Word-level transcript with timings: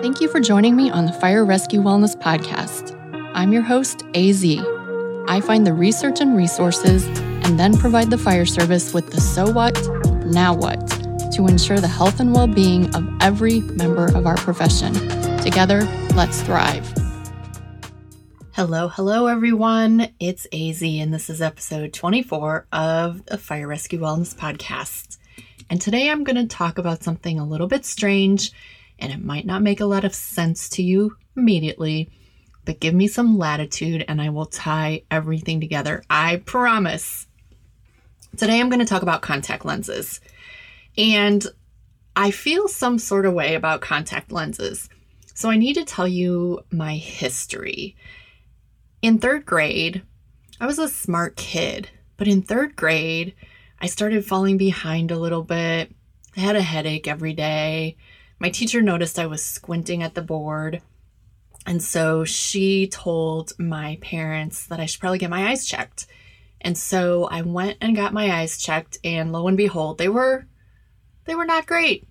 Thank 0.00 0.20
you 0.20 0.28
for 0.28 0.40
joining 0.40 0.74
me 0.74 0.90
on 0.90 1.06
the 1.06 1.12
Fire 1.12 1.44
Rescue 1.44 1.80
Wellness 1.80 2.16
Podcast. 2.16 2.98
I'm 3.34 3.52
your 3.52 3.62
host, 3.62 4.04
AZ. 4.14 4.42
I 5.28 5.40
find 5.40 5.66
the 5.66 5.74
research 5.74 6.20
and 6.20 6.36
resources 6.36 7.06
and 7.44 7.60
then 7.60 7.76
provide 7.76 8.10
the 8.10 8.16
fire 8.16 8.46
service 8.46 8.94
with 8.94 9.10
the 9.10 9.20
so 9.20 9.52
what, 9.52 9.74
now 10.24 10.54
what 10.54 10.80
to 11.32 11.46
ensure 11.46 11.78
the 11.78 11.86
health 11.88 12.20
and 12.20 12.34
well 12.34 12.48
being 12.48 12.92
of 12.96 13.06
every 13.20 13.60
member 13.60 14.06
of 14.16 14.26
our 14.26 14.36
profession. 14.36 14.94
Together, 15.38 15.82
let's 16.16 16.40
thrive. 16.40 16.90
Hello, 18.52 18.88
hello, 18.88 19.26
everyone. 19.26 20.08
It's 20.18 20.46
AZ, 20.52 20.82
and 20.82 21.12
this 21.12 21.28
is 21.28 21.42
episode 21.42 21.92
24 21.92 22.66
of 22.72 23.26
the 23.26 23.38
Fire 23.38 23.68
Rescue 23.68 24.00
Wellness 24.00 24.34
Podcast. 24.34 25.18
And 25.70 25.80
today 25.80 26.10
I'm 26.10 26.24
going 26.24 26.36
to 26.36 26.46
talk 26.46 26.78
about 26.78 27.04
something 27.04 27.38
a 27.38 27.46
little 27.46 27.68
bit 27.68 27.84
strange, 27.84 28.52
and 29.02 29.12
it 29.12 29.22
might 29.22 29.44
not 29.44 29.62
make 29.62 29.80
a 29.80 29.84
lot 29.86 30.04
of 30.04 30.14
sense 30.14 30.68
to 30.70 30.82
you 30.82 31.16
immediately, 31.36 32.08
but 32.64 32.78
give 32.80 32.94
me 32.94 33.08
some 33.08 33.36
latitude 33.36 34.04
and 34.06 34.22
I 34.22 34.30
will 34.30 34.46
tie 34.46 35.02
everything 35.10 35.60
together. 35.60 36.04
I 36.08 36.36
promise. 36.36 37.26
Today 38.36 38.60
I'm 38.60 38.68
going 38.68 38.78
to 38.78 38.86
talk 38.86 39.02
about 39.02 39.20
contact 39.20 39.64
lenses. 39.64 40.20
And 40.96 41.44
I 42.14 42.30
feel 42.30 42.68
some 42.68 42.98
sort 42.98 43.26
of 43.26 43.34
way 43.34 43.56
about 43.56 43.80
contact 43.80 44.30
lenses. 44.30 44.88
So 45.34 45.50
I 45.50 45.56
need 45.56 45.74
to 45.74 45.84
tell 45.84 46.06
you 46.06 46.60
my 46.70 46.94
history. 46.94 47.96
In 49.00 49.18
third 49.18 49.44
grade, 49.44 50.02
I 50.60 50.66
was 50.66 50.78
a 50.78 50.86
smart 50.86 51.36
kid, 51.36 51.88
but 52.16 52.28
in 52.28 52.42
third 52.42 52.76
grade, 52.76 53.34
I 53.80 53.86
started 53.86 54.24
falling 54.24 54.58
behind 54.58 55.10
a 55.10 55.18
little 55.18 55.42
bit. 55.42 55.92
I 56.36 56.40
had 56.40 56.54
a 56.54 56.62
headache 56.62 57.08
every 57.08 57.32
day. 57.32 57.96
My 58.42 58.50
teacher 58.50 58.82
noticed 58.82 59.20
I 59.20 59.26
was 59.26 59.40
squinting 59.40 60.02
at 60.02 60.16
the 60.16 60.20
board. 60.20 60.82
And 61.64 61.80
so 61.80 62.24
she 62.24 62.88
told 62.88 63.52
my 63.56 63.98
parents 64.02 64.66
that 64.66 64.80
I 64.80 64.86
should 64.86 65.00
probably 65.00 65.20
get 65.20 65.30
my 65.30 65.48
eyes 65.50 65.64
checked. 65.64 66.08
And 66.60 66.76
so 66.76 67.28
I 67.30 67.42
went 67.42 67.78
and 67.80 67.94
got 67.94 68.12
my 68.12 68.40
eyes 68.40 68.60
checked 68.60 68.98
and 69.04 69.30
lo 69.30 69.46
and 69.46 69.56
behold, 69.56 69.98
they 69.98 70.08
were 70.08 70.48
they 71.24 71.36
were 71.36 71.44
not 71.44 71.68
great. 71.68 72.08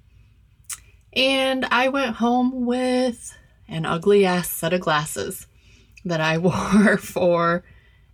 And 1.11 1.65
I 1.65 1.89
went 1.89 2.15
home 2.15 2.65
with 2.65 3.37
an 3.67 3.85
ugly 3.85 4.25
ass 4.25 4.49
set 4.49 4.71
of 4.71 4.79
glasses 4.79 5.47
that 6.05 6.21
I 6.21 6.37
wore 6.37 6.95
for 6.95 7.65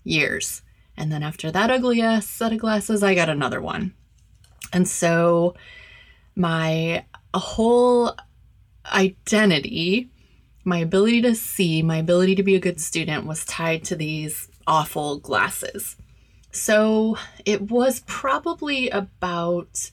years. 0.04 0.64
And 0.98 1.12
then 1.12 1.22
after 1.22 1.52
that 1.52 1.70
ugly 1.70 2.02
ass 2.02 2.26
set 2.28 2.52
of 2.52 2.58
glasses, 2.58 3.04
I 3.04 3.14
got 3.14 3.30
another 3.30 3.62
one. 3.62 3.94
And 4.74 4.88
so 4.88 5.54
my 6.36 7.06
whole 7.40 8.16
identity, 8.86 10.10
my 10.64 10.80
ability 10.80 11.22
to 11.22 11.36
see, 11.36 11.82
my 11.82 11.98
ability 11.98 12.36
to 12.36 12.44
be 12.44 12.56
a 12.56 12.60
good 12.60 12.80
student 12.80 13.26
was 13.26 13.46
tied 13.46 13.84
to 13.86 13.96
these 13.96 14.50
awful 14.66 15.18
glasses. 15.18 15.96
So 16.52 17.18
it 17.46 17.62
was 17.70 18.02
probably 18.06 18.90
about 18.90 19.92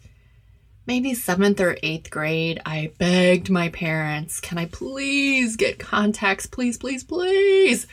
maybe 0.86 1.14
seventh 1.14 1.60
or 1.60 1.76
eighth 1.82 2.10
grade. 2.10 2.60
I 2.66 2.92
begged 2.98 3.50
my 3.50 3.68
parents, 3.68 4.40
can 4.40 4.58
I 4.58 4.66
please 4.66 5.56
get 5.56 5.78
contacts? 5.78 6.46
Please, 6.46 6.76
please, 6.76 7.04
please. 7.04 7.86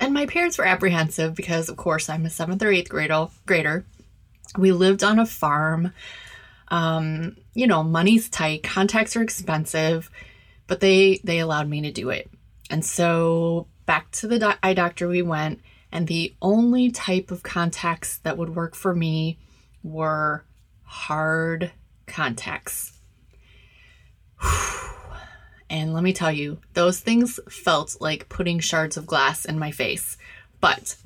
And 0.00 0.12
my 0.12 0.26
parents 0.26 0.58
were 0.58 0.66
apprehensive 0.66 1.34
because, 1.34 1.68
of 1.68 1.76
course, 1.76 2.08
I'm 2.08 2.26
a 2.26 2.30
seventh 2.30 2.62
or 2.62 2.72
eighth 2.72 2.88
grader. 2.88 3.84
We 4.58 4.72
lived 4.72 5.04
on 5.04 5.18
a 5.18 5.26
farm. 5.26 5.92
Um, 6.68 7.36
you 7.54 7.66
know, 7.66 7.82
money's 7.82 8.28
tight, 8.28 8.62
contacts 8.62 9.16
are 9.16 9.22
expensive, 9.22 10.10
but 10.66 10.80
they 10.80 11.20
they 11.24 11.38
allowed 11.38 11.68
me 11.68 11.82
to 11.82 11.92
do 11.92 12.10
it. 12.10 12.30
And 12.70 12.84
so 12.84 13.68
back 13.86 14.10
to 14.12 14.28
the 14.28 14.58
eye 14.62 14.74
doctor 14.74 15.08
we 15.08 15.22
went, 15.22 15.60
and 15.90 16.06
the 16.06 16.34
only 16.40 16.90
type 16.90 17.30
of 17.30 17.42
contacts 17.42 18.18
that 18.18 18.38
would 18.38 18.54
work 18.56 18.74
for 18.74 18.94
me 18.94 19.38
were 19.82 20.44
hard 20.82 21.72
contacts. 22.06 22.98
And 25.70 25.94
let 25.94 26.02
me 26.02 26.12
tell 26.12 26.30
you, 26.30 26.58
those 26.74 27.00
things 27.00 27.40
felt 27.48 27.96
like 27.98 28.28
putting 28.28 28.60
shards 28.60 28.98
of 28.98 29.06
glass 29.06 29.46
in 29.46 29.58
my 29.58 29.70
face. 29.70 30.18
But 30.60 30.96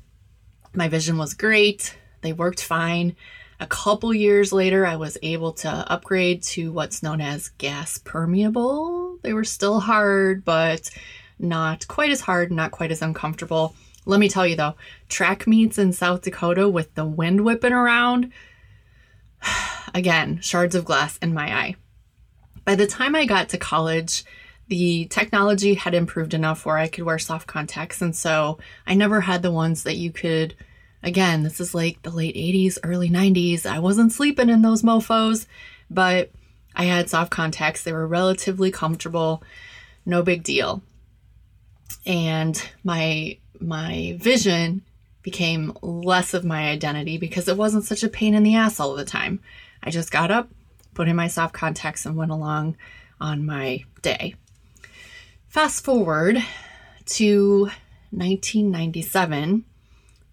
my 0.74 0.88
vision 0.88 1.18
was 1.18 1.34
great, 1.34 1.96
they 2.22 2.32
worked 2.32 2.60
fine. 2.60 3.14
A 3.58 3.66
couple 3.66 4.12
years 4.12 4.52
later, 4.52 4.86
I 4.86 4.96
was 4.96 5.16
able 5.22 5.52
to 5.54 5.68
upgrade 5.68 6.42
to 6.42 6.72
what's 6.72 7.02
known 7.02 7.20
as 7.20 7.48
gas 7.58 7.98
permeable. 7.98 9.18
They 9.22 9.32
were 9.32 9.44
still 9.44 9.80
hard, 9.80 10.44
but 10.44 10.90
not 11.38 11.88
quite 11.88 12.10
as 12.10 12.20
hard, 12.20 12.52
not 12.52 12.70
quite 12.70 12.92
as 12.92 13.02
uncomfortable. 13.02 13.74
Let 14.04 14.20
me 14.20 14.28
tell 14.28 14.46
you 14.46 14.56
though, 14.56 14.74
track 15.08 15.46
meets 15.46 15.78
in 15.78 15.92
South 15.92 16.22
Dakota 16.22 16.68
with 16.68 16.94
the 16.94 17.04
wind 17.04 17.44
whipping 17.44 17.72
around, 17.72 18.32
again, 19.94 20.40
shards 20.40 20.74
of 20.74 20.84
glass 20.84 21.18
in 21.18 21.34
my 21.34 21.54
eye. 21.54 21.76
By 22.64 22.74
the 22.74 22.86
time 22.86 23.14
I 23.14 23.26
got 23.26 23.48
to 23.50 23.58
college, 23.58 24.24
the 24.68 25.06
technology 25.06 25.74
had 25.74 25.94
improved 25.94 26.34
enough 26.34 26.66
where 26.66 26.76
I 26.76 26.88
could 26.88 27.04
wear 27.04 27.18
soft 27.18 27.46
contacts. 27.46 28.02
And 28.02 28.14
so 28.14 28.58
I 28.86 28.94
never 28.94 29.20
had 29.20 29.42
the 29.42 29.52
ones 29.52 29.84
that 29.84 29.96
you 29.96 30.10
could, 30.10 30.54
again, 31.06 31.44
this 31.44 31.60
is 31.60 31.74
like 31.74 32.02
the 32.02 32.10
late 32.10 32.34
80s, 32.34 32.78
early 32.82 33.08
90s. 33.08 33.64
I 33.64 33.78
wasn't 33.78 34.12
sleeping 34.12 34.50
in 34.50 34.60
those 34.60 34.82
mofos, 34.82 35.46
but 35.88 36.30
I 36.74 36.84
had 36.84 37.08
soft 37.08 37.30
contacts. 37.30 37.84
They 37.84 37.92
were 37.92 38.06
relatively 38.06 38.70
comfortable, 38.70 39.42
no 40.04 40.22
big 40.22 40.42
deal. 40.42 40.82
And 42.04 42.60
my 42.84 43.38
my 43.58 44.18
vision 44.20 44.82
became 45.22 45.76
less 45.80 46.34
of 46.34 46.44
my 46.44 46.68
identity 46.68 47.16
because 47.16 47.48
it 47.48 47.56
wasn't 47.56 47.84
such 47.84 48.02
a 48.02 48.08
pain 48.08 48.34
in 48.34 48.42
the 48.42 48.56
ass 48.56 48.78
all 48.78 48.94
the 48.94 49.04
time. 49.04 49.40
I 49.82 49.90
just 49.90 50.10
got 50.10 50.30
up, 50.30 50.50
put 50.94 51.08
in 51.08 51.16
my 51.16 51.28
soft 51.28 51.54
contacts, 51.54 52.04
and 52.04 52.16
went 52.16 52.32
along 52.32 52.76
on 53.20 53.46
my 53.46 53.84
day. 54.02 54.34
Fast 55.48 55.84
forward 55.84 56.44
to 57.06 57.70
1997 58.10 59.64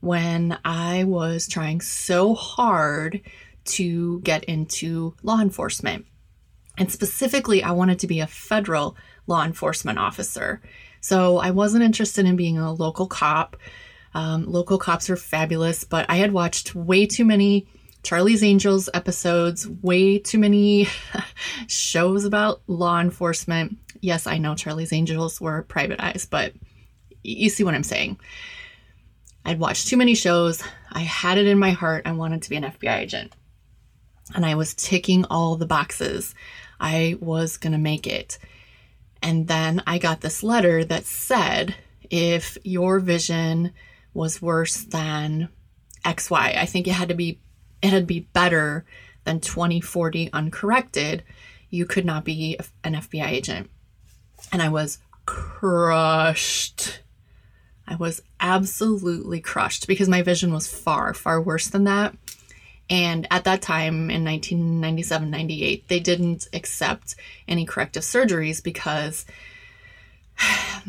when 0.04 0.58
I 0.66 1.06
was 1.06 1.48
trying 1.48 1.80
so 1.80 2.34
hard 2.34 3.22
to 3.64 4.20
get 4.20 4.44
into 4.44 5.16
law 5.24 5.40
enforcement. 5.40 6.06
And 6.78 6.92
specifically, 6.92 7.64
I 7.64 7.72
wanted 7.72 8.00
to 8.00 8.08
be 8.08 8.20
a 8.20 8.28
federal 8.28 8.98
law 9.28 9.46
enforcement 9.46 10.00
officer. 10.00 10.62
So 11.00 11.38
I 11.38 11.52
wasn't 11.52 11.86
interested 11.86 12.26
in 12.26 12.36
being 12.36 12.58
a 12.58 12.74
local 12.74 13.08
cop. 13.08 13.56
Um, 14.14 14.44
local 14.46 14.78
cops 14.78 15.10
are 15.10 15.16
fabulous, 15.16 15.86
but 15.86 16.06
I 16.10 16.16
had 16.16 16.34
watched 16.34 16.76
way 16.76 17.06
too 17.06 17.24
many 17.24 17.66
Charlie's 18.04 18.44
Angels 18.44 18.90
episodes, 18.94 19.70
way 19.70 20.20
too 20.20 20.38
many 20.38 20.90
shows 21.68 22.26
about 22.26 22.62
law 22.68 23.00
enforcement. 23.00 23.78
Yes, 24.02 24.28
I 24.28 24.38
know 24.38 24.54
Charlie's 24.54 24.92
Angels 24.92 25.40
were 25.40 25.64
privatized, 25.70 26.30
but 26.30 26.52
you 27.24 27.50
see 27.50 27.64
what 27.64 27.74
I'm 27.74 27.84
saying. 27.84 28.20
I'd 29.46 29.60
watched 29.60 29.88
too 29.88 29.98
many 29.98 30.16
shows. 30.16 30.64
I 30.92 31.02
had 31.02 31.38
it 31.38 31.48
in 31.48 31.60
my 31.60 31.72
heart. 31.72 32.04
I 32.06 32.12
wanted 32.14 32.42
to 32.44 32.50
be 32.50 32.56
an 32.56 32.64
FBI 32.64 33.00
agent. 33.00 33.36
And 34.34 34.46
I 34.46 34.56
was 34.56 34.74
ticking 34.74 35.26
all 35.26 35.56
the 35.56 35.66
boxes. 35.66 36.34
I 36.80 37.18
was 37.20 37.58
going 37.58 37.74
to 37.74 37.80
make 37.80 38.08
it. 38.08 38.38
And 39.22 39.48
then 39.48 39.84
I 39.88 39.98
got 39.98 40.22
this 40.22 40.44
letter 40.44 40.84
that 40.86 41.06
said 41.06 41.76
if 42.10 42.58
your 42.64 43.00
vision 43.00 43.72
was 44.14 44.42
worse 44.42 44.78
than 44.84 45.50
XY, 46.06 46.58
I 46.58 46.66
think 46.66 46.88
it 46.88 46.92
had 46.92 47.10
to 47.10 47.16
be 47.16 47.40
it 47.82 47.90
had 47.90 48.02
to 48.02 48.06
be 48.06 48.22
better 48.32 48.86
than 49.26 49.40
2040 49.40 50.32
uncorrected, 50.32 51.24
you 51.70 51.86
could 51.86 52.06
not 52.06 52.24
be 52.24 52.58
an 52.84 52.94
FBI 52.94 53.28
agent. 53.28 53.70
And 54.52 54.62
I 54.62 54.70
was 54.70 55.00
crushed. 55.26 57.02
I 57.88 57.96
was 57.96 58.22
absolutely 58.40 59.42
crushed 59.42 59.88
because 59.88 60.08
my 60.08 60.22
vision 60.22 60.54
was 60.54 60.68
far, 60.68 61.14
far 61.14 61.42
worse 61.42 61.68
than 61.68 61.84
that. 61.84 62.16
And 62.90 63.28
at 63.32 63.46
that 63.46 63.62
time 63.62 64.10
in 64.10 64.24
1997 64.24 65.30
98, 65.30 65.88
they 65.88 66.00
didn't 66.00 66.48
accept 66.54 67.16
any 67.48 67.66
corrective 67.66 68.04
surgeries 68.04 68.64
because 68.64 69.26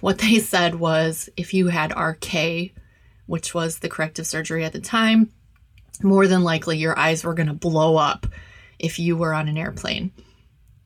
what 0.00 0.18
they 0.18 0.38
said 0.38 0.76
was 0.76 1.28
if 1.36 1.54
you 1.54 1.68
had 1.68 1.96
RK, 1.98 2.72
which 3.26 3.54
was 3.54 3.78
the 3.78 3.88
corrective 3.88 4.26
surgery 4.26 4.64
at 4.64 4.72
the 4.72 4.80
time, 4.80 5.30
more 6.02 6.26
than 6.26 6.42
likely 6.42 6.78
your 6.78 6.98
eyes 6.98 7.24
were 7.24 7.34
going 7.34 7.46
to 7.46 7.54
blow 7.54 7.96
up 7.96 8.26
if 8.78 8.98
you 8.98 9.16
were 9.16 9.32
on 9.32 9.48
an 9.48 9.56
airplane, 9.56 10.12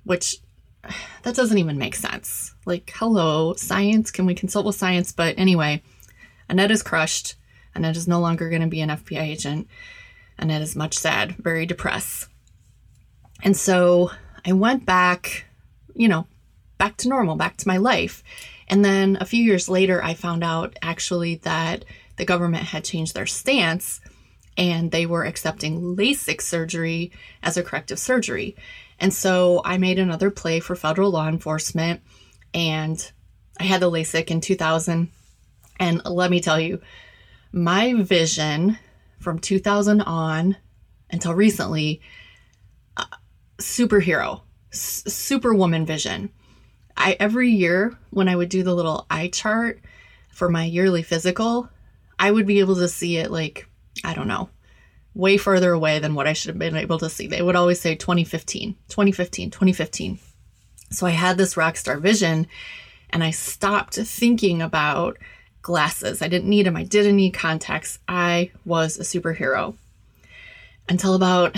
which 0.05 0.37
that 1.23 1.35
doesn't 1.35 1.59
even 1.59 1.79
make 1.79 1.95
sense. 1.95 2.55
Like, 2.67 2.93
hello, 2.95 3.55
science, 3.55 4.11
can 4.11 4.27
we 4.27 4.35
consult 4.35 4.67
with 4.67 4.77
science? 4.77 5.13
But 5.13 5.39
anyway, 5.39 5.83
Annette 6.49 6.71
is 6.71 6.83
crushed. 6.83 7.35
Annette 7.75 7.97
is 7.97 8.09
no 8.09 8.21
longer 8.21 8.49
going 8.49 8.63
to 8.63 8.69
be 8.69 8.81
an 8.81 8.91
FBI 8.91 9.21
agent. 9.21 9.69
Annette 10.39 10.63
is 10.63 10.77
much 10.77 10.97
sad, 10.97 11.37
very 11.37 11.67
depressed. 11.67 12.29
And 13.43 13.57
so 13.57 14.11
I 14.45 14.53
went 14.53 14.85
back, 14.85 15.47
you 15.95 16.09
know, 16.09 16.27
back 16.79 16.97
to 16.99 17.09
normal, 17.09 17.37
back 17.37 17.57
to 17.59 17.69
my 17.69 17.77
life. 17.77 18.23
And 18.69 18.85
then 18.85 19.19
a 19.21 19.25
few 19.25 19.43
years 19.43 19.69
later, 19.69 20.03
I 20.03 20.15
found 20.15 20.45
out 20.45 20.77
actually 20.83 21.37
that 21.37 21.85
the 22.17 22.25
government 22.25 22.65
had 22.65 22.85
changed 22.85 23.15
their 23.15 23.27
stance 23.27 24.01
and 24.57 24.91
they 24.91 25.07
were 25.07 25.25
accepting 25.25 25.97
LASIK 25.97 26.43
surgery 26.43 27.13
as 27.43 27.57
a 27.57 27.63
corrective 27.63 27.99
surgery. 27.99 28.57
And 29.01 29.13
so 29.15 29.63
I 29.65 29.79
made 29.79 29.99
another 29.99 30.31
play 30.31 30.61
for 30.61 30.75
federal 30.75 31.11
law 31.11 31.29
enforcement 31.29 32.01
and 32.53 33.11
I 33.61 33.65
had 33.65 33.81
the 33.81 33.91
LASIK 33.91 34.31
in 34.31 34.41
2000. 34.41 35.11
And 35.81 36.05
let 36.05 36.31
me 36.31 36.41
tell 36.41 36.59
you, 36.59 36.81
my 37.53 37.95
vision 37.95 38.79
from 39.21 39.39
2000 39.39 40.01
on 40.03 40.57
until 41.11 41.35
recently, 41.35 42.01
uh, 42.97 43.05
superhero, 43.59 44.43
s- 44.73 45.05
superwoman 45.07 45.87
vision. 45.87 46.31
I 46.97 47.17
every 47.21 47.51
year 47.51 47.97
when 48.11 48.29
I 48.29 48.37
would 48.37 48.49
do 48.49 48.63
the 48.63 48.75
little 48.75 49.07
eye 49.09 49.29
chart 49.29 49.81
for 50.33 50.49
my 50.49 50.65
yearly 50.65 51.03
physical, 51.03 51.69
I 52.19 52.31
would 52.31 52.47
be 52.47 52.61
able 52.61 52.77
to 52.77 52.89
see 52.89 53.17
it 53.17 53.31
like 53.31 53.69
I 54.05 54.15
don't 54.15 54.29
know, 54.29 54.51
way 55.15 55.37
further 55.37 55.73
away 55.73 55.99
than 55.99 56.15
what 56.15 56.27
I 56.27 56.33
should 56.33 56.51
have 56.51 56.59
been 56.59 56.77
able 56.77 56.99
to 56.99 57.11
see. 57.11 57.27
They 57.27 57.43
would 57.43 57.57
always 57.57 57.81
say 57.81 57.95
2015, 57.95 58.77
2015, 58.89 59.51
2015. 59.51 60.19
So 60.91 61.07
I 61.07 61.11
had 61.11 61.37
this 61.37 61.57
rock 61.57 61.77
star 61.77 61.99
vision 61.99 62.47
and 63.11 63.25
I 63.25 63.31
stopped 63.31 63.95
thinking 63.95 64.63
about 64.63 65.19
glasses. 65.63 66.23
I 66.23 66.29
didn't 66.29 66.49
need 66.49 66.67
them. 66.67 66.77
I 66.77 66.85
didn't 66.85 67.17
need 67.17 67.33
contacts. 67.33 67.99
I 68.07 68.53
was 68.65 68.99
a 68.99 69.03
superhero 69.03 69.75
until 70.89 71.15
about 71.15 71.57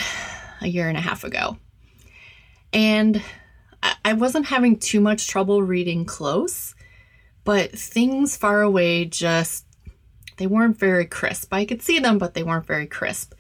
a 0.61 0.67
year 0.67 0.89
and 0.89 0.99
a 0.99 1.03
half 1.03 1.25
ago. 1.25 1.59
And 2.73 3.23
I 4.05 4.13
wasn't 4.13 4.47
having 4.47 4.79
too 4.79 5.01
much 5.01 5.29
trouble 5.29 5.63
reading 5.63 6.05
close, 6.05 6.75
but 7.45 7.73
things 7.73 8.37
far 8.37 8.63
away 8.63 9.07
just 9.07 9.65
they 10.41 10.47
weren't 10.47 10.79
very 10.79 11.05
crisp. 11.05 11.53
I 11.53 11.67
could 11.67 11.83
see 11.83 11.99
them, 11.99 12.17
but 12.17 12.33
they 12.33 12.43
weren't 12.43 12.67
very 12.67 12.87
crisp. 12.87 13.35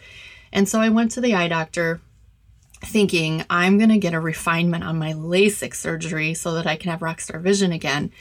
And 0.52 0.68
so 0.68 0.82
I 0.82 0.90
went 0.90 1.12
to 1.12 1.22
the 1.22 1.34
eye 1.34 1.48
doctor 1.48 2.02
thinking 2.82 3.42
I'm 3.48 3.78
going 3.78 3.88
to 3.88 3.96
get 3.96 4.12
a 4.12 4.20
refinement 4.20 4.84
on 4.84 4.98
my 4.98 5.14
LASIK 5.14 5.74
surgery 5.74 6.34
so 6.34 6.52
that 6.52 6.66
I 6.66 6.76
can 6.76 6.90
have 6.90 7.00
rockstar 7.00 7.40
vision 7.40 7.72
again. 7.72 8.12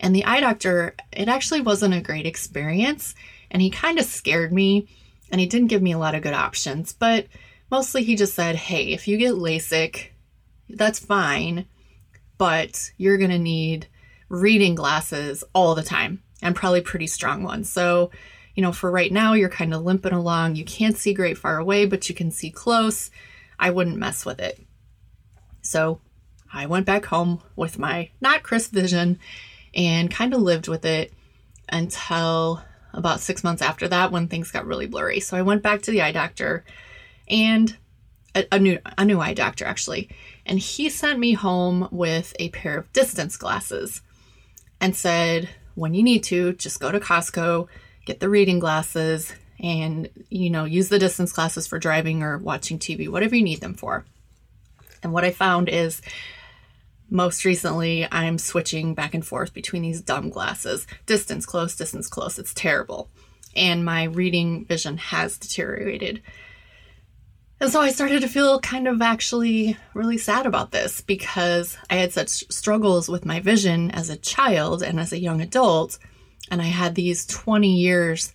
And 0.00 0.16
the 0.16 0.24
eye 0.24 0.40
doctor, 0.40 0.94
it 1.12 1.28
actually 1.28 1.60
wasn't 1.60 1.92
a 1.92 2.00
great 2.00 2.24
experience. 2.24 3.14
And 3.50 3.60
he 3.60 3.68
kind 3.68 3.98
of 3.98 4.06
scared 4.06 4.50
me 4.50 4.88
and 5.30 5.38
he 5.38 5.46
didn't 5.46 5.68
give 5.68 5.82
me 5.82 5.92
a 5.92 5.98
lot 5.98 6.14
of 6.14 6.22
good 6.22 6.32
options. 6.32 6.94
But 6.94 7.26
mostly 7.70 8.02
he 8.02 8.16
just 8.16 8.32
said, 8.32 8.56
hey, 8.56 8.94
if 8.94 9.06
you 9.06 9.18
get 9.18 9.34
LASIK, 9.34 10.06
that's 10.70 10.98
fine, 10.98 11.66
but 12.38 12.92
you're 12.96 13.18
going 13.18 13.30
to 13.30 13.38
need 13.38 13.88
reading 14.32 14.74
glasses 14.74 15.44
all 15.54 15.74
the 15.74 15.82
time 15.82 16.22
and 16.40 16.56
probably 16.56 16.80
pretty 16.80 17.06
strong 17.06 17.42
ones. 17.42 17.70
So, 17.70 18.10
you 18.54 18.62
know, 18.62 18.72
for 18.72 18.90
right 18.90 19.12
now, 19.12 19.34
you're 19.34 19.50
kind 19.50 19.74
of 19.74 19.82
limping 19.82 20.14
along. 20.14 20.56
You 20.56 20.64
can't 20.64 20.96
see 20.96 21.12
great 21.12 21.36
far 21.36 21.58
away, 21.58 21.84
but 21.84 22.08
you 22.08 22.14
can 22.14 22.30
see 22.30 22.50
close. 22.50 23.10
I 23.58 23.70
wouldn't 23.70 23.98
mess 23.98 24.24
with 24.24 24.40
it. 24.40 24.58
So 25.60 26.00
I 26.52 26.64
went 26.64 26.86
back 26.86 27.04
home 27.04 27.42
with 27.56 27.78
my 27.78 28.08
not 28.22 28.42
crisp 28.42 28.72
vision 28.72 29.18
and 29.74 30.10
kind 30.10 30.32
of 30.32 30.40
lived 30.40 30.66
with 30.66 30.86
it 30.86 31.12
until 31.68 32.62
about 32.94 33.20
six 33.20 33.44
months 33.44 33.62
after 33.62 33.86
that 33.88 34.12
when 34.12 34.28
things 34.28 34.50
got 34.50 34.66
really 34.66 34.86
blurry. 34.86 35.20
So 35.20 35.36
I 35.36 35.42
went 35.42 35.62
back 35.62 35.82
to 35.82 35.90
the 35.90 36.02
eye 36.02 36.12
doctor 36.12 36.64
and 37.28 37.76
a, 38.34 38.46
a 38.50 38.58
new 38.58 38.78
a 38.96 39.04
new 39.04 39.20
eye 39.20 39.34
doctor 39.34 39.66
actually, 39.66 40.08
and 40.46 40.58
he 40.58 40.88
sent 40.88 41.18
me 41.18 41.34
home 41.34 41.86
with 41.90 42.34
a 42.38 42.48
pair 42.48 42.78
of 42.78 42.92
distance 42.92 43.36
glasses 43.36 44.00
and 44.82 44.96
said, 44.96 45.48
when 45.76 45.94
you 45.94 46.02
need 46.02 46.24
to, 46.24 46.52
just 46.54 46.80
go 46.80 46.90
to 46.90 47.00
Costco, 47.00 47.68
get 48.04 48.18
the 48.20 48.28
reading 48.28 48.58
glasses, 48.58 49.32
and 49.60 50.10
you 50.28 50.50
know, 50.50 50.64
use 50.64 50.88
the 50.88 50.98
distance 50.98 51.32
glasses 51.32 51.68
for 51.68 51.78
driving 51.78 52.22
or 52.22 52.36
watching 52.36 52.78
TV, 52.78 53.08
whatever 53.08 53.36
you 53.36 53.44
need 53.44 53.60
them 53.60 53.74
for. 53.74 54.04
And 55.02 55.12
what 55.12 55.24
I 55.24 55.30
found 55.30 55.68
is 55.68 56.02
most 57.08 57.44
recently 57.44 58.08
I'm 58.10 58.38
switching 58.38 58.94
back 58.94 59.14
and 59.14 59.24
forth 59.24 59.54
between 59.54 59.82
these 59.82 60.00
dumb 60.00 60.30
glasses. 60.30 60.86
Distance 61.06 61.46
close, 61.46 61.76
distance 61.76 62.08
close. 62.08 62.38
It's 62.38 62.52
terrible. 62.52 63.08
And 63.54 63.84
my 63.84 64.04
reading 64.04 64.64
vision 64.64 64.96
has 64.96 65.38
deteriorated. 65.38 66.22
And 67.62 67.70
so 67.70 67.80
I 67.80 67.92
started 67.92 68.22
to 68.22 68.28
feel 68.28 68.58
kind 68.58 68.88
of 68.88 69.00
actually 69.00 69.76
really 69.94 70.18
sad 70.18 70.46
about 70.46 70.72
this 70.72 71.00
because 71.00 71.78
I 71.88 71.94
had 71.94 72.12
such 72.12 72.42
struggles 72.50 73.08
with 73.08 73.24
my 73.24 73.38
vision 73.38 73.92
as 73.92 74.10
a 74.10 74.16
child 74.16 74.82
and 74.82 74.98
as 74.98 75.12
a 75.12 75.20
young 75.20 75.40
adult. 75.40 75.96
And 76.50 76.60
I 76.60 76.64
had 76.64 76.96
these 76.96 77.24
20 77.24 77.72
years 77.72 78.32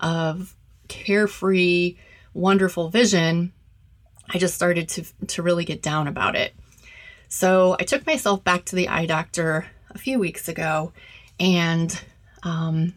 of 0.00 0.56
carefree, 0.88 1.98
wonderful 2.32 2.88
vision. 2.88 3.52
I 4.30 4.38
just 4.38 4.54
started 4.54 4.88
to, 4.88 5.26
to 5.26 5.42
really 5.42 5.66
get 5.66 5.82
down 5.82 6.08
about 6.08 6.34
it. 6.34 6.54
So 7.28 7.76
I 7.78 7.82
took 7.82 8.06
myself 8.06 8.42
back 8.44 8.64
to 8.64 8.76
the 8.76 8.88
eye 8.88 9.04
doctor 9.04 9.66
a 9.90 9.98
few 9.98 10.18
weeks 10.18 10.48
ago 10.48 10.94
and 11.38 12.02
um, 12.44 12.94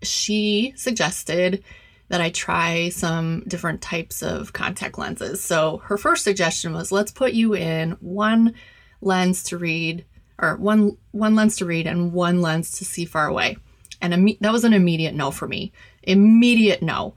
she 0.00 0.72
suggested 0.76 1.62
that 2.12 2.20
I 2.20 2.28
try 2.28 2.90
some 2.90 3.42
different 3.48 3.80
types 3.80 4.22
of 4.22 4.52
contact 4.52 4.98
lenses. 4.98 5.40
So 5.40 5.78
her 5.78 5.96
first 5.96 6.24
suggestion 6.24 6.74
was 6.74 6.92
let's 6.92 7.10
put 7.10 7.32
you 7.32 7.54
in 7.54 7.92
one 8.00 8.52
lens 9.00 9.44
to 9.44 9.56
read 9.56 10.04
or 10.38 10.56
one 10.56 10.98
one 11.12 11.34
lens 11.34 11.56
to 11.56 11.64
read 11.64 11.86
and 11.86 12.12
one 12.12 12.42
lens 12.42 12.72
to 12.72 12.84
see 12.84 13.06
far 13.06 13.28
away. 13.28 13.56
And 14.02 14.36
that 14.42 14.52
was 14.52 14.64
an 14.64 14.74
immediate 14.74 15.14
no 15.14 15.30
for 15.30 15.48
me. 15.48 15.72
Immediate 16.02 16.82
no. 16.82 17.14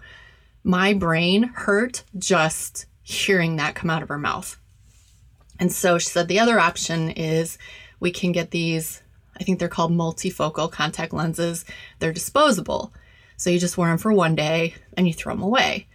My 0.64 0.94
brain 0.94 1.44
hurt 1.44 2.06
just 2.18 2.86
hearing 3.04 3.58
that 3.58 3.76
come 3.76 3.90
out 3.90 4.02
of 4.02 4.08
her 4.08 4.18
mouth. 4.18 4.58
And 5.60 5.74
so 5.74 5.98
she 5.98 6.08
said 6.08 6.30
the 6.30 6.40
other 6.40 6.58
option 6.58 7.10
is 7.10 7.58
we 8.00 8.12
can 8.12 8.32
get 8.32 8.52
these 8.52 9.02
I 9.38 9.44
think 9.44 9.60
they're 9.60 9.68
called 9.68 9.92
multifocal 9.92 10.72
contact 10.72 11.12
lenses. 11.12 11.66
They're 12.00 12.14
disposable. 12.14 12.94
So 13.38 13.50
you 13.50 13.60
just 13.60 13.78
wear 13.78 13.90
them 13.90 13.98
for 13.98 14.14
one 14.14 14.36
day 14.36 14.76
and 14.96 15.08
you 15.08 15.14
throw 15.14 15.34
them 15.34 15.44
away. 15.44 15.88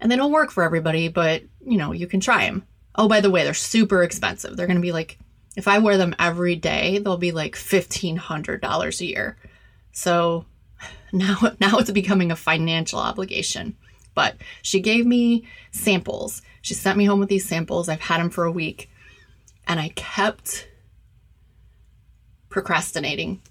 And 0.00 0.10
they 0.10 0.16
don't 0.16 0.32
work 0.32 0.50
for 0.50 0.62
everybody, 0.62 1.08
but 1.08 1.42
you 1.64 1.76
know, 1.76 1.92
you 1.92 2.06
can 2.06 2.20
try 2.20 2.44
them. 2.44 2.66
Oh, 2.94 3.08
by 3.08 3.20
the 3.20 3.30
way, 3.30 3.42
they're 3.44 3.54
super 3.54 4.02
expensive. 4.02 4.56
They're 4.56 4.66
going 4.66 4.76
to 4.76 4.82
be 4.82 4.92
like, 4.92 5.18
if 5.56 5.68
I 5.68 5.78
wear 5.78 5.96
them 5.96 6.14
every 6.18 6.56
day, 6.56 6.98
they'll 6.98 7.16
be 7.16 7.32
like 7.32 7.56
$1,500 7.56 9.00
a 9.00 9.06
year. 9.06 9.36
So 9.92 10.46
now, 11.12 11.38
now 11.60 11.78
it's 11.78 11.90
becoming 11.90 12.30
a 12.30 12.36
financial 12.36 12.98
obligation. 12.98 13.76
But 14.14 14.36
she 14.62 14.80
gave 14.80 15.06
me 15.06 15.46
samples. 15.72 16.42
She 16.62 16.74
sent 16.74 16.96
me 16.96 17.04
home 17.04 17.20
with 17.20 17.28
these 17.28 17.48
samples. 17.48 17.88
I've 17.88 18.00
had 18.00 18.20
them 18.20 18.30
for 18.30 18.44
a 18.44 18.52
week. 18.52 18.88
And 19.66 19.80
I 19.80 19.88
kept 19.90 20.68
procrastinating 22.48 23.42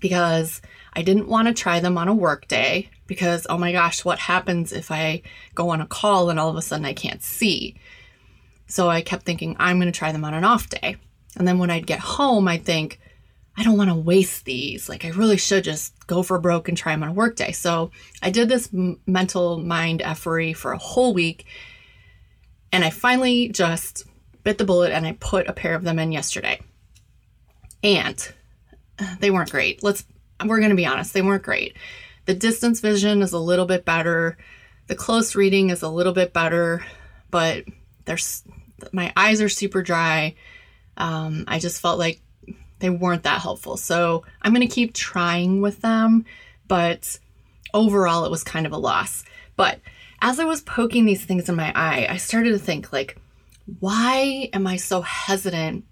because 0.00 0.60
I 0.92 1.02
didn't 1.02 1.28
want 1.28 1.48
to 1.48 1.54
try 1.54 1.80
them 1.80 1.96
on 1.96 2.08
a 2.08 2.14
work 2.14 2.48
day 2.48 2.90
because, 3.06 3.46
oh 3.48 3.58
my 3.58 3.72
gosh, 3.72 4.04
what 4.04 4.18
happens 4.18 4.72
if 4.72 4.90
I 4.90 5.22
go 5.54 5.70
on 5.70 5.80
a 5.80 5.86
call 5.86 6.30
and 6.30 6.38
all 6.38 6.50
of 6.50 6.56
a 6.56 6.62
sudden 6.62 6.84
I 6.84 6.92
can't 6.92 7.22
see? 7.22 7.76
So 8.66 8.88
I 8.88 9.00
kept 9.02 9.24
thinking, 9.24 9.56
I'm 9.58 9.78
going 9.78 9.92
to 9.92 9.98
try 9.98 10.12
them 10.12 10.24
on 10.24 10.34
an 10.34 10.44
off 10.44 10.68
day. 10.68 10.96
And 11.36 11.46
then 11.46 11.58
when 11.58 11.70
I'd 11.70 11.86
get 11.86 12.00
home, 12.00 12.48
I'd 12.48 12.64
think, 12.64 13.00
I 13.56 13.62
don't 13.62 13.76
want 13.76 13.90
to 13.90 13.96
waste 13.96 14.44
these. 14.44 14.88
Like, 14.88 15.04
I 15.04 15.08
really 15.08 15.36
should 15.36 15.64
just 15.64 15.94
go 16.06 16.22
for 16.22 16.38
broke 16.38 16.68
and 16.68 16.78
try 16.78 16.92
them 16.92 17.02
on 17.02 17.10
a 17.10 17.12
work 17.12 17.36
day. 17.36 17.52
So 17.52 17.90
I 18.22 18.30
did 18.30 18.48
this 18.48 18.72
m- 18.72 19.00
mental 19.06 19.58
mind 19.58 20.02
effery 20.02 20.54
for 20.54 20.72
a 20.72 20.78
whole 20.78 21.12
week. 21.12 21.46
And 22.72 22.84
I 22.84 22.90
finally 22.90 23.48
just 23.48 24.04
bit 24.44 24.58
the 24.58 24.64
bullet 24.64 24.92
and 24.92 25.06
I 25.06 25.16
put 25.18 25.48
a 25.48 25.52
pair 25.52 25.74
of 25.74 25.82
them 25.82 25.98
in 25.98 26.12
yesterday. 26.12 26.60
And 27.82 28.32
uh, 28.98 29.16
they 29.18 29.30
weren't 29.30 29.50
great. 29.50 29.82
Let's 29.82 30.04
we're 30.44 30.58
going 30.58 30.70
to 30.70 30.76
be 30.76 30.86
honest, 30.86 31.12
they 31.12 31.22
weren't 31.22 31.42
great. 31.42 31.76
The 32.26 32.34
distance 32.34 32.80
vision 32.80 33.22
is 33.22 33.32
a 33.32 33.38
little 33.38 33.66
bit 33.66 33.84
better. 33.84 34.36
The 34.86 34.94
close 34.94 35.34
reading 35.34 35.70
is 35.70 35.82
a 35.82 35.88
little 35.88 36.12
bit 36.12 36.32
better, 36.32 36.84
but 37.30 37.64
there's 38.04 38.42
my 38.92 39.12
eyes 39.16 39.40
are 39.40 39.48
super 39.48 39.82
dry. 39.82 40.34
Um, 40.96 41.44
I 41.46 41.58
just 41.58 41.80
felt 41.80 41.98
like 41.98 42.20
they 42.78 42.90
weren't 42.90 43.24
that 43.24 43.40
helpful. 43.40 43.76
So 43.76 44.24
I'm 44.42 44.54
going 44.54 44.66
to 44.66 44.74
keep 44.74 44.94
trying 44.94 45.60
with 45.60 45.80
them, 45.82 46.24
but 46.66 47.18
overall 47.72 48.24
it 48.24 48.30
was 48.30 48.42
kind 48.42 48.66
of 48.66 48.72
a 48.72 48.78
loss. 48.78 49.24
But 49.56 49.80
as 50.22 50.40
I 50.40 50.44
was 50.44 50.62
poking 50.62 51.04
these 51.04 51.24
things 51.24 51.48
in 51.48 51.56
my 51.56 51.72
eye, 51.74 52.06
I 52.08 52.16
started 52.16 52.52
to 52.52 52.58
think 52.58 52.92
like, 52.92 53.18
why 53.78 54.48
am 54.52 54.66
I 54.66 54.76
so 54.76 55.02
hesitant 55.02 55.84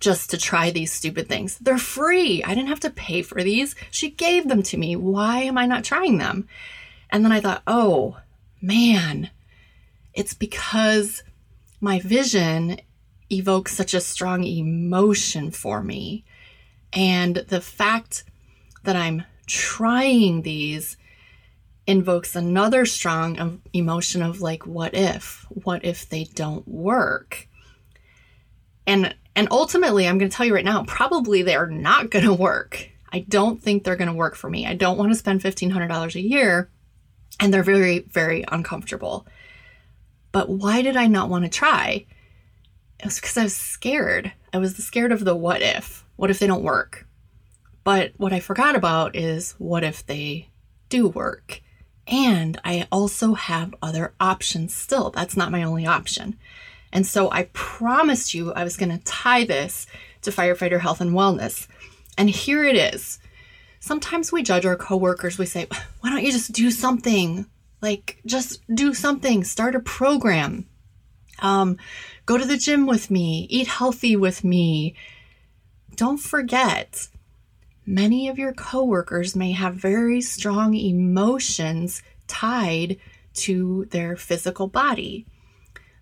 just 0.00 0.30
to 0.30 0.38
try 0.38 0.70
these 0.70 0.92
stupid 0.92 1.28
things. 1.28 1.58
They're 1.58 1.78
free. 1.78 2.42
I 2.42 2.54
didn't 2.54 2.68
have 2.68 2.80
to 2.80 2.90
pay 2.90 3.22
for 3.22 3.42
these. 3.42 3.74
She 3.90 4.10
gave 4.10 4.48
them 4.48 4.62
to 4.64 4.76
me. 4.76 4.96
Why 4.96 5.42
am 5.42 5.58
I 5.58 5.66
not 5.66 5.84
trying 5.84 6.18
them? 6.18 6.48
And 7.10 7.24
then 7.24 7.32
I 7.32 7.40
thought, 7.40 7.62
oh 7.66 8.18
man, 8.62 9.30
it's 10.14 10.34
because 10.34 11.22
my 11.80 12.00
vision 12.00 12.80
evokes 13.30 13.76
such 13.76 13.94
a 13.94 14.00
strong 14.00 14.44
emotion 14.44 15.50
for 15.50 15.82
me. 15.82 16.24
And 16.92 17.36
the 17.36 17.60
fact 17.60 18.24
that 18.84 18.96
I'm 18.96 19.24
trying 19.46 20.42
these 20.42 20.96
invokes 21.86 22.36
another 22.36 22.86
strong 22.86 23.60
emotion 23.72 24.22
of 24.22 24.40
like 24.40 24.66
what 24.66 24.94
if 24.94 25.46
what 25.48 25.84
if 25.84 26.08
they 26.08 26.22
don't 26.22 26.66
work 26.68 27.48
and 28.86 29.14
and 29.36 29.48
ultimately 29.50 30.06
i'm 30.06 30.18
going 30.18 30.30
to 30.30 30.36
tell 30.36 30.46
you 30.46 30.54
right 30.54 30.64
now 30.64 30.84
probably 30.84 31.42
they're 31.42 31.66
not 31.66 32.10
going 32.10 32.24
to 32.24 32.34
work. 32.34 32.88
I 33.12 33.20
don't 33.20 33.60
think 33.60 33.82
they're 33.82 33.96
going 33.96 34.08
to 34.08 34.14
work 34.14 34.36
for 34.36 34.48
me. 34.48 34.66
I 34.66 34.74
don't 34.74 34.96
want 34.96 35.10
to 35.10 35.18
spend 35.18 35.40
$1500 35.40 36.14
a 36.14 36.20
year 36.20 36.70
and 37.40 37.52
they're 37.52 37.62
very 37.62 38.00
very 38.00 38.44
uncomfortable. 38.48 39.26
But 40.32 40.48
why 40.48 40.82
did 40.82 40.96
i 40.96 41.06
not 41.06 41.28
want 41.28 41.44
to 41.44 41.50
try? 41.50 42.06
It 42.98 43.04
was 43.04 43.20
because 43.20 43.36
i 43.36 43.42
was 43.42 43.56
scared. 43.56 44.32
I 44.52 44.58
was 44.58 44.76
scared 44.76 45.12
of 45.12 45.24
the 45.24 45.34
what 45.34 45.62
if. 45.62 46.04
What 46.16 46.30
if 46.30 46.38
they 46.38 46.46
don't 46.46 46.62
work? 46.62 47.06
But 47.82 48.12
what 48.18 48.32
i 48.32 48.40
forgot 48.40 48.76
about 48.76 49.16
is 49.16 49.52
what 49.58 49.84
if 49.84 50.06
they 50.06 50.48
do 50.88 51.08
work? 51.08 51.62
And 52.06 52.60
I 52.64 52.86
also 52.90 53.34
have 53.34 53.74
other 53.82 54.12
options 54.20 54.74
still. 54.74 55.10
That's 55.10 55.36
not 55.36 55.52
my 55.52 55.62
only 55.62 55.86
option. 55.86 56.36
And 56.92 57.06
so 57.06 57.30
I 57.30 57.44
promised 57.52 58.34
you 58.34 58.52
I 58.52 58.64
was 58.64 58.76
going 58.76 58.90
to 58.90 59.04
tie 59.04 59.44
this 59.44 59.86
to 60.22 60.30
firefighter 60.30 60.80
health 60.80 61.00
and 61.00 61.12
wellness. 61.12 61.66
And 62.18 62.28
here 62.28 62.64
it 62.64 62.76
is. 62.76 63.18
Sometimes 63.78 64.32
we 64.32 64.42
judge 64.42 64.66
our 64.66 64.76
coworkers. 64.76 65.38
We 65.38 65.46
say, 65.46 65.66
why 66.00 66.10
don't 66.10 66.24
you 66.24 66.32
just 66.32 66.52
do 66.52 66.70
something? 66.70 67.46
Like, 67.82 68.20
just 68.26 68.60
do 68.74 68.92
something, 68.92 69.42
start 69.42 69.74
a 69.74 69.80
program, 69.80 70.66
um, 71.38 71.78
go 72.26 72.36
to 72.36 72.44
the 72.44 72.58
gym 72.58 72.86
with 72.86 73.10
me, 73.10 73.46
eat 73.48 73.66
healthy 73.66 74.16
with 74.16 74.44
me. 74.44 74.94
Don't 75.96 76.18
forget, 76.20 77.08
many 77.86 78.28
of 78.28 78.38
your 78.38 78.52
coworkers 78.52 79.34
may 79.34 79.52
have 79.52 79.74
very 79.76 80.20
strong 80.20 80.74
emotions 80.74 82.02
tied 82.26 82.98
to 83.32 83.86
their 83.86 84.14
physical 84.14 84.66
body. 84.66 85.26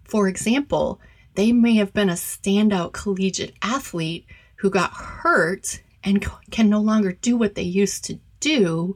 For 0.08 0.26
example, 0.26 1.00
they 1.34 1.52
may 1.52 1.74
have 1.74 1.92
been 1.92 2.08
a 2.08 2.14
standout 2.14 2.92
collegiate 2.92 3.54
athlete 3.62 4.26
who 4.56 4.70
got 4.70 4.90
hurt 4.90 5.82
and 6.02 6.26
can 6.50 6.68
no 6.68 6.80
longer 6.80 7.12
do 7.12 7.36
what 7.36 7.54
they 7.54 7.62
used 7.62 8.04
to 8.04 8.18
do, 8.40 8.94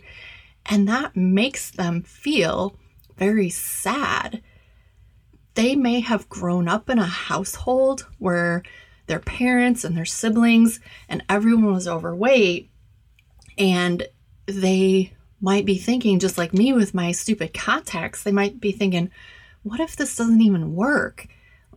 and 0.66 0.88
that 0.88 1.14
makes 1.14 1.70
them 1.70 2.02
feel 2.02 2.76
very 3.16 3.50
sad. 3.50 4.42
They 5.54 5.76
may 5.76 6.00
have 6.00 6.28
grown 6.28 6.66
up 6.66 6.88
in 6.88 6.98
a 6.98 7.04
household 7.04 8.08
where 8.18 8.62
their 9.06 9.18
parents 9.20 9.84
and 9.84 9.96
their 9.96 10.06
siblings 10.06 10.80
and 11.08 11.22
everyone 11.28 11.74
was 11.74 11.86
overweight, 11.86 12.70
and 13.58 14.08
they 14.46 15.12
might 15.40 15.66
be 15.66 15.76
thinking, 15.76 16.18
just 16.18 16.38
like 16.38 16.54
me 16.54 16.72
with 16.72 16.94
my 16.94 17.12
stupid 17.12 17.52
contacts, 17.52 18.22
they 18.22 18.32
might 18.32 18.60
be 18.60 18.72
thinking, 18.72 19.10
what 19.62 19.80
if 19.80 19.96
this 19.96 20.16
doesn't 20.16 20.40
even 20.40 20.74
work? 20.74 21.28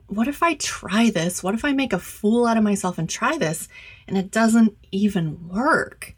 What 0.07 0.27
if 0.27 0.43
I 0.43 0.55
try 0.55 1.09
this? 1.09 1.41
What 1.43 1.55
if 1.55 1.65
I 1.65 1.71
make 1.73 1.93
a 1.93 1.99
fool 1.99 2.45
out 2.45 2.57
of 2.57 2.63
myself 2.63 2.97
and 2.97 3.09
try 3.09 3.37
this 3.37 3.67
and 4.07 4.17
it 4.17 4.31
doesn't 4.31 4.77
even 4.91 5.47
work? 5.47 6.15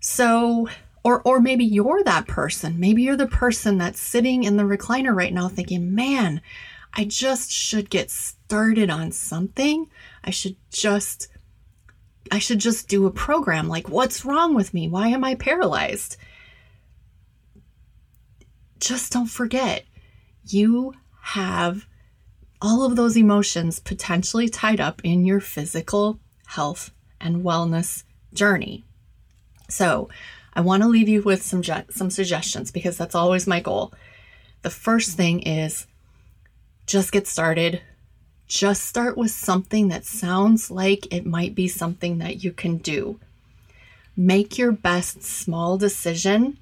So, 0.00 0.68
or 1.04 1.20
or 1.22 1.40
maybe 1.40 1.64
you're 1.64 2.02
that 2.04 2.26
person. 2.26 2.80
Maybe 2.80 3.02
you're 3.02 3.16
the 3.16 3.26
person 3.26 3.78
that's 3.78 4.00
sitting 4.00 4.44
in 4.44 4.56
the 4.56 4.62
recliner 4.62 5.14
right 5.14 5.32
now 5.32 5.48
thinking, 5.48 5.94
"Man, 5.94 6.40
I 6.94 7.04
just 7.04 7.50
should 7.50 7.90
get 7.90 8.10
started 8.10 8.90
on 8.90 9.12
something. 9.12 9.90
I 10.24 10.30
should 10.30 10.56
just 10.70 11.28
I 12.30 12.38
should 12.38 12.58
just 12.58 12.88
do 12.88 13.06
a 13.06 13.10
program. 13.10 13.68
Like, 13.68 13.88
what's 13.88 14.24
wrong 14.24 14.54
with 14.54 14.74
me? 14.74 14.88
Why 14.88 15.08
am 15.08 15.24
I 15.24 15.34
paralyzed? 15.34 16.16
Just 18.80 19.12
don't 19.12 19.26
forget, 19.26 19.84
you 20.52 20.94
have 21.20 21.86
all 22.60 22.84
of 22.84 22.96
those 22.96 23.16
emotions 23.16 23.78
potentially 23.78 24.48
tied 24.48 24.80
up 24.80 25.00
in 25.04 25.24
your 25.24 25.40
physical 25.40 26.18
health 26.46 26.90
and 27.20 27.44
wellness 27.44 28.04
journey. 28.32 28.84
So, 29.68 30.08
I 30.54 30.60
want 30.60 30.82
to 30.82 30.88
leave 30.88 31.08
you 31.08 31.22
with 31.22 31.42
some 31.42 31.62
some 31.62 32.10
suggestions 32.10 32.70
because 32.70 32.96
that's 32.96 33.14
always 33.14 33.46
my 33.46 33.60
goal. 33.60 33.92
The 34.62 34.70
first 34.70 35.16
thing 35.16 35.40
is 35.42 35.86
just 36.86 37.12
get 37.12 37.28
started, 37.28 37.80
just 38.48 38.84
start 38.84 39.16
with 39.16 39.30
something 39.30 39.88
that 39.88 40.04
sounds 40.04 40.70
like 40.70 41.12
it 41.14 41.26
might 41.26 41.54
be 41.54 41.68
something 41.68 42.18
that 42.18 42.42
you 42.42 42.50
can 42.50 42.78
do. 42.78 43.20
Make 44.16 44.58
your 44.58 44.72
best 44.72 45.22
small 45.22 45.78
decision, 45.78 46.58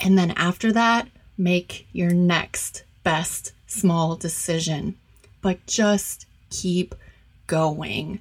and 0.00 0.16
then 0.16 0.30
after 0.30 0.72
that, 0.72 1.08
make 1.36 1.86
your 1.92 2.12
next 2.12 2.84
best 3.10 3.52
small 3.66 4.16
decision. 4.16 4.96
But 5.40 5.66
just 5.66 6.26
keep 6.50 6.94
going. 7.46 8.20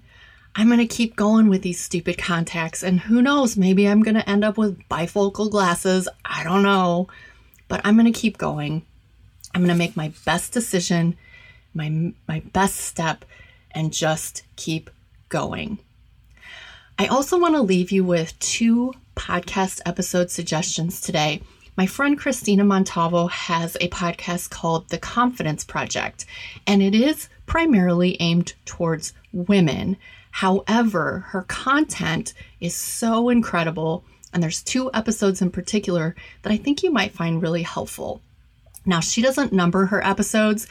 I'm 0.56 0.67
going 0.67 0.79
to 0.79 0.88
keep 0.88 1.15
going 1.15 1.50
with 1.50 1.62
these 1.62 1.79
stupid 1.79 2.17
contacts, 2.17 2.84
and 2.84 3.00
who 3.00 3.22
knows, 3.22 3.58
maybe 3.58 3.88
I'm 3.88 4.01
going 4.01 4.15
to 4.15 4.29
end 4.29 4.44
up 4.44 4.58
with 4.58 4.79
bifocal 4.89 5.51
glasses. 5.51 6.08
I 6.25 6.44
don't 6.44 6.63
know. 6.63 7.08
But 7.67 7.82
I'm 7.84 7.96
going 7.96 8.12
to 8.12 8.20
keep 8.20 8.38
going. 8.38 8.84
I'm 9.53 9.62
going 9.62 9.75
to 9.75 9.84
make 9.84 9.98
my 9.98 10.12
best 10.25 10.53
decision 10.53 11.17
my 11.77 12.13
my 12.27 12.41
best 12.53 12.77
step 12.77 13.24
and 13.72 13.94
just 13.94 14.44
keep 14.56 14.89
going. 15.29 15.77
I 17.00 17.06
also 17.08 17.39
want 17.39 17.56
to 17.56 17.62
leave 17.62 17.91
you 17.91 18.03
with 18.03 18.38
two 18.39 18.94
podcast 19.15 19.82
episode 19.86 20.32
suggestions 20.32 21.00
today. 21.00 21.41
My 21.77 21.86
friend 21.86 22.17
Christina 22.17 22.63
Montalvo 22.63 23.27
has 23.27 23.77
a 23.79 23.88
podcast 23.89 24.50
called 24.50 24.89
The 24.89 24.98
Confidence 24.98 25.63
Project, 25.63 26.25
and 26.65 26.81
it 26.81 26.96
is 26.96 27.29
primarily 27.46 28.17
aimed 28.19 28.53
towards 28.65 29.13
women. 29.31 29.96
However, 30.31 31.25
her 31.27 31.43
content 31.43 32.34
is 32.60 32.74
so 32.74 33.29
incredible, 33.29 34.03
and 34.34 34.41
there's 34.41 34.63
two 34.63 34.89
episodes 34.91 35.39
in 35.39 35.51
particular 35.51 36.15
that 36.41 36.51
I 36.51 36.57
think 36.57 36.81
you 36.81 36.89
might 36.89 37.12
find 37.12 37.43
really 37.43 37.62
helpful. 37.62 38.22
Now, 38.84 39.00
she 39.00 39.22
doesn't 39.22 39.53
number 39.53 39.86
her 39.86 40.03
episodes, 40.03 40.65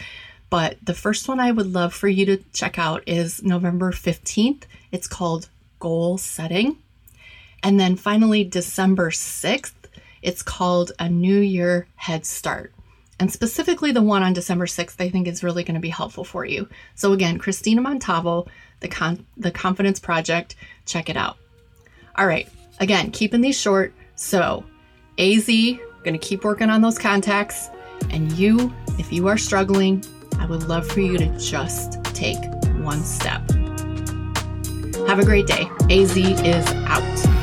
but 0.50 0.76
the 0.84 0.92
first 0.92 1.28
one 1.28 1.38
I 1.38 1.52
would 1.52 1.72
love 1.72 1.94
for 1.94 2.08
you 2.08 2.26
to 2.26 2.38
check 2.52 2.80
out 2.80 3.04
is 3.06 3.44
November 3.44 3.92
15th. 3.92 4.64
It's 4.90 5.06
called 5.06 5.50
Goal 5.78 6.18
Setting. 6.18 6.78
And 7.62 7.80
then 7.80 7.96
finally, 7.96 8.44
December 8.44 9.10
6th, 9.10 9.72
it's 10.26 10.42
called 10.42 10.90
A 10.98 11.08
New 11.08 11.38
Year 11.38 11.86
Head 11.94 12.26
Start. 12.26 12.72
And 13.20 13.32
specifically, 13.32 13.92
the 13.92 14.02
one 14.02 14.24
on 14.24 14.32
December 14.32 14.66
6th, 14.66 15.00
I 15.00 15.08
think 15.08 15.28
is 15.28 15.44
really 15.44 15.62
going 15.62 15.76
to 15.76 15.80
be 15.80 15.88
helpful 15.88 16.24
for 16.24 16.44
you. 16.44 16.68
So, 16.96 17.12
again, 17.12 17.38
Christina 17.38 17.80
Montalvo, 17.80 18.46
the, 18.80 18.88
Con- 18.88 19.24
the 19.36 19.52
Confidence 19.52 20.00
Project, 20.00 20.56
check 20.84 21.08
it 21.08 21.16
out. 21.16 21.38
All 22.16 22.26
right, 22.26 22.48
again, 22.80 23.12
keeping 23.12 23.40
these 23.40 23.58
short. 23.58 23.94
So, 24.16 24.64
AZ, 25.16 25.46
going 25.46 25.78
to 26.12 26.18
keep 26.18 26.44
working 26.44 26.70
on 26.70 26.82
those 26.82 26.98
contacts. 26.98 27.70
And 28.10 28.32
you, 28.32 28.74
if 28.98 29.12
you 29.12 29.28
are 29.28 29.38
struggling, 29.38 30.04
I 30.40 30.46
would 30.46 30.64
love 30.64 30.86
for 30.88 31.00
you 31.00 31.16
to 31.18 31.38
just 31.38 32.02
take 32.04 32.42
one 32.82 33.02
step. 33.04 33.48
Have 35.06 35.20
a 35.20 35.24
great 35.24 35.46
day. 35.46 35.70
AZ 35.88 36.16
is 36.16 36.66
out. 36.86 37.35